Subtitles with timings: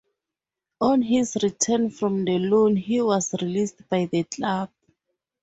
[0.79, 4.71] On his return from the loan he was released by the club.